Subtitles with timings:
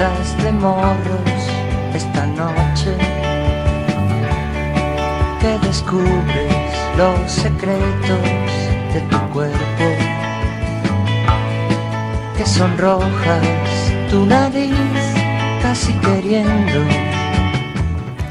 [0.00, 1.42] De morros
[1.94, 2.96] esta noche,
[5.38, 8.48] que descubres los secretos
[8.94, 9.84] de tu cuerpo,
[12.34, 13.44] que sonrojas
[14.08, 14.72] tu nariz
[15.60, 16.80] casi queriendo.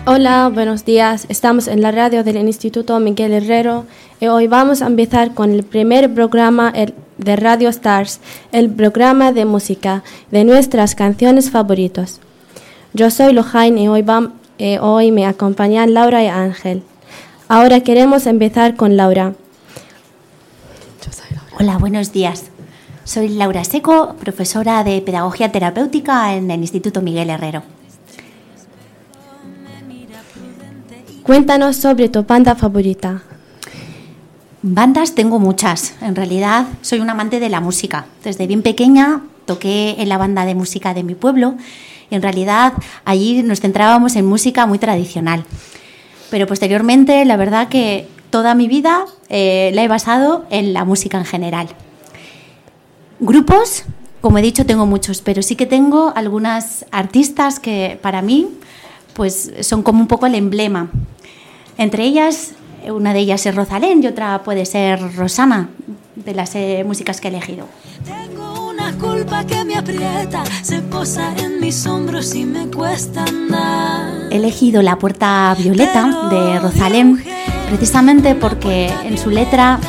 [0.07, 1.27] Hola, buenos días.
[1.29, 3.85] Estamos en la radio del Instituto Miguel Herrero
[4.19, 6.73] y hoy vamos a empezar con el primer programa
[7.17, 8.19] de Radio Stars,
[8.51, 12.19] el programa de música de nuestras canciones favoritas.
[12.93, 16.83] Yo soy Lojain y hoy, vam- eh, hoy me acompañan Laura y Ángel.
[17.47, 19.33] Ahora queremos empezar con Laura.
[21.59, 22.45] Hola, buenos días.
[23.03, 27.63] Soy Laura Seco, profesora de Pedagogía Terapéutica en el Instituto Miguel Herrero.
[31.23, 33.21] Cuéntanos sobre tu banda favorita.
[34.61, 35.93] Bandas tengo muchas.
[36.01, 38.07] En realidad soy un amante de la música.
[38.23, 41.55] Desde bien pequeña toqué en la banda de música de mi pueblo
[42.09, 42.73] y en realidad
[43.05, 45.45] allí nos centrábamos en música muy tradicional.
[46.29, 51.17] Pero posteriormente, la verdad que toda mi vida eh, la he basado en la música
[51.17, 51.69] en general.
[53.21, 53.85] Grupos,
[54.19, 58.49] como he dicho, tengo muchos, pero sí que tengo algunas artistas que para mí
[59.13, 60.89] pues son como un poco el emblema.
[61.77, 62.51] Entre ellas,
[62.91, 65.69] una de ellas es Rosalén y otra puede ser Rosana,
[66.15, 67.65] de las eh, músicas que he elegido.
[68.05, 74.29] Tengo una culpa que me aprieta, se posa en mis hombros y me cuesta andar.
[74.31, 77.23] He elegido La Puerta Violeta de Rosalén
[77.69, 79.79] precisamente porque en su letra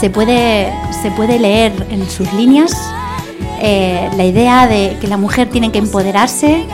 [0.00, 0.72] se puede,
[1.02, 2.72] se puede leer en sus líneas
[3.62, 6.64] eh, la idea de que la mujer tiene que empoderarse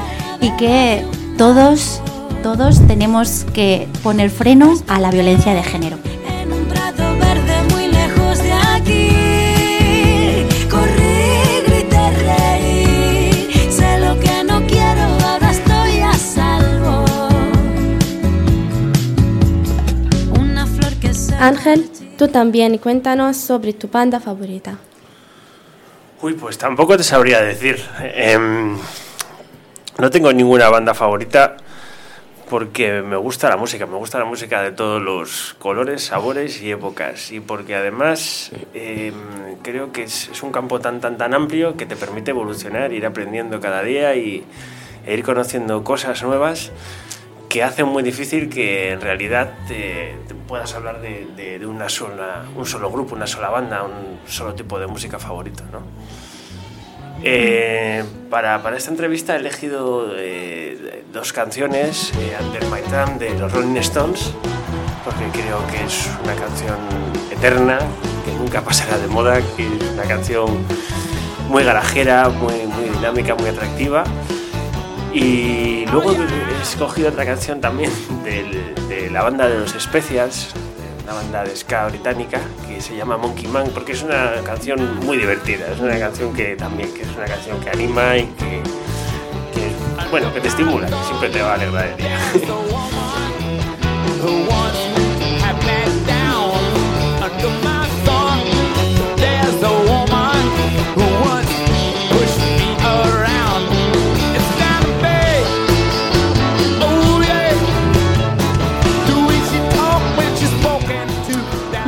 [0.40, 1.04] y que
[1.36, 2.00] todos,
[2.46, 5.98] todos tenemos que poner freno a la violencia de género.
[21.40, 24.78] Ángel, tú también y cuéntanos sobre tu banda favorita.
[26.22, 27.84] Uy, pues tampoco te sabría decir.
[28.00, 28.78] Em,
[29.98, 31.56] no tengo ninguna banda favorita
[32.48, 36.70] porque me gusta la música, me gusta la música de todos los colores, sabores y
[36.70, 37.32] épocas.
[37.32, 39.14] Y porque además em,
[39.62, 43.04] creo que es, es un campo tan, tan, tan amplio que te permite evolucionar, ir
[43.06, 44.44] aprendiendo cada día y,
[45.04, 46.70] e ir conociendo cosas nuevas
[47.48, 51.88] que hacen muy difícil que en realidad te, te puedas hablar de, de- de una
[51.88, 55.64] sola, un solo grupo, una sola banda, un solo tipo de música favorito.
[55.72, 55.80] ¿no?
[57.22, 63.38] Eh, para, para esta entrevista he elegido eh, dos canciones, eh, Under My Thumb de
[63.38, 64.32] los Rolling Stones,
[65.04, 66.76] porque creo que es una canción
[67.30, 67.78] eterna,
[68.24, 70.46] que nunca pasará de moda, que es una canción
[71.48, 74.04] muy garajera, muy, muy dinámica, muy atractiva.
[75.12, 77.90] Y luego he escogido otra canción también
[78.24, 80.52] de la banda de los Especias,
[81.06, 85.16] una banda de ska británica que se llama Monkey Man, porque es una canción muy
[85.16, 88.60] divertida, es una canción que también que es una canción que anima y que,
[90.10, 92.18] bueno, que te estimula, siempre te va a alegrar el día.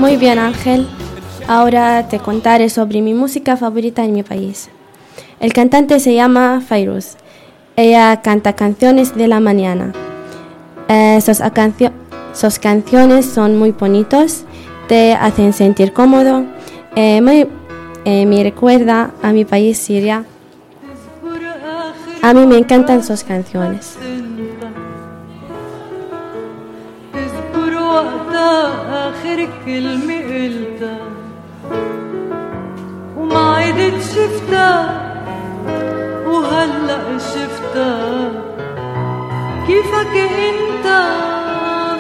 [0.09, 0.89] Muy bien, Ángel.
[1.49, 4.71] Ahora te contaré sobre mi música favorita en mi país.
[5.39, 7.17] El cantante se llama Fairuz.
[7.77, 9.93] Ella canta canciones de la mañana.
[10.89, 14.45] Eh, sus, canciones son muy bonitos,
[14.89, 16.47] te hacen sentir cómodo.
[16.97, 17.47] Eh, muy-
[18.07, 20.25] eh, me recuerda a mi país, Siria.
[22.23, 23.99] A mí me encantan sus canciones.
[29.39, 30.99] آخر كلمة قلتها
[33.17, 35.05] وما عدت شفتها.
[36.27, 38.31] وهلأ شفتها.
[39.67, 40.87] كيفك انت؟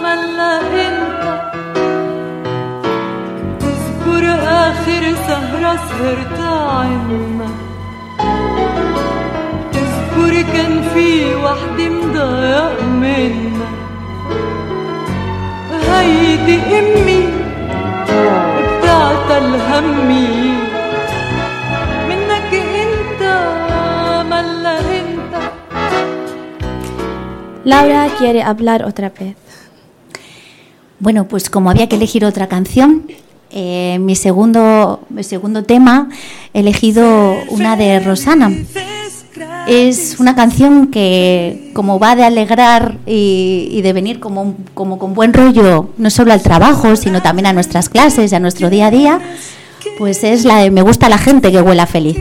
[0.02, 1.40] ملا انت.
[3.60, 7.50] تذكر آخر سهرة سهرتها عنا.
[9.72, 13.68] تذكر كان في وحدة مضايق منا.
[15.88, 17.27] هيدي أمي
[19.37, 20.53] بتاعت الهمي
[22.09, 23.21] منك انت
[24.29, 25.33] ملا انت
[27.65, 29.35] Laura quiere hablar otra vez.
[30.99, 33.07] Bueno, pues como había que elegir otra canción,
[33.51, 36.09] eh, mi, segundo, mi segundo tema
[36.53, 37.05] he elegido
[37.49, 38.51] una de Rosana.
[39.68, 45.34] Es una canción que, como va de alegrar y, de venir como, como con buen
[45.34, 48.90] rollo, no solo al trabajo, sino también a nuestras clases y a nuestro día a
[48.90, 49.20] día,
[49.98, 52.16] pues es la de Me gusta la gente que huela feliz.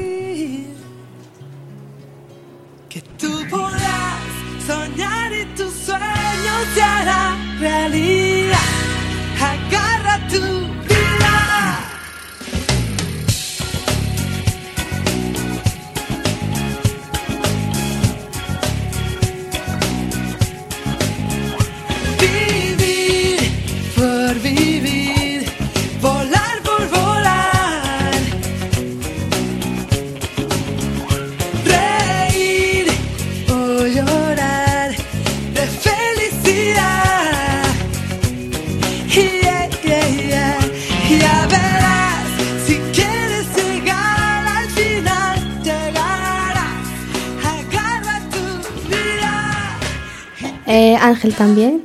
[51.07, 51.83] Ángel también.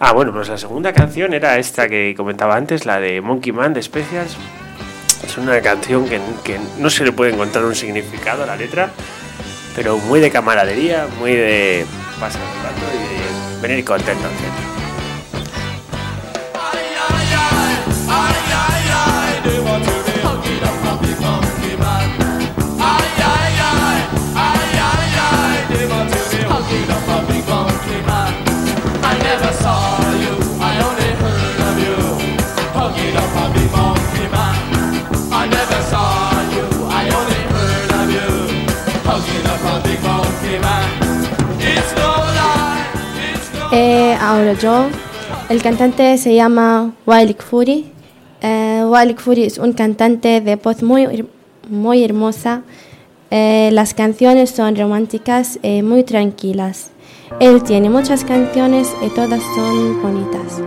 [0.00, 3.74] Ah, bueno, pues la segunda canción era esta que comentaba antes, la de Monkey Man
[3.74, 4.36] de Specials.
[5.24, 8.90] Es una canción que, que no se le puede encontrar un significado a la letra,
[9.74, 11.84] pero muy de camaradería, muy de
[12.20, 14.77] pasar el rato y de venir contento al
[43.72, 44.86] Eh, ahora yo.
[45.48, 47.86] El cantante se llama Walik Fury.
[48.40, 51.26] Eh, Walik Fury es un cantante de voz muy,
[51.68, 52.62] muy hermosa.
[53.30, 56.90] Eh, las canciones son románticas y muy tranquilas.
[57.40, 60.62] Él tiene muchas canciones y todas son bonitas.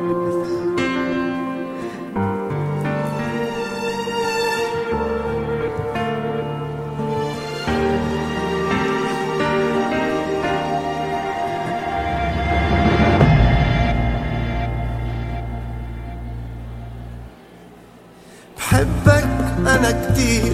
[19.82, 20.54] أنا كتير.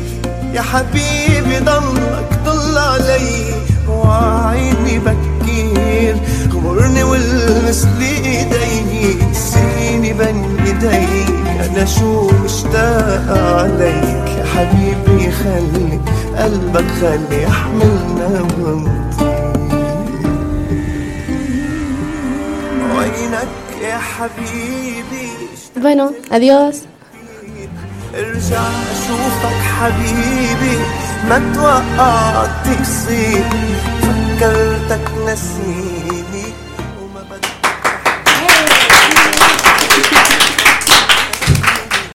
[0.53, 3.53] يا حبيبي ضلك ضل علي.
[3.89, 6.15] وعيني بكير.
[6.53, 9.18] غمرني والمس إيدي.
[9.31, 11.29] نسيني بين ايديك
[11.65, 16.00] أنا شو مشتاق عليك؟ يا حبيبي خلي
[16.38, 19.53] قلبك خلي يحملنا ونطير
[22.96, 23.48] وينك
[23.81, 25.31] يا حبيبي؟
[25.75, 26.97] Bueno, adiós.
[28.17, 30.77] ارجع اشوفك حبيبي
[31.29, 33.45] ما توقعت تصير
[34.01, 36.16] فكرتك نسيت.